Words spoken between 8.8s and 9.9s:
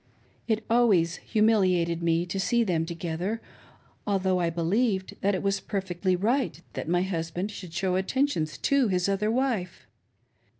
his other wife.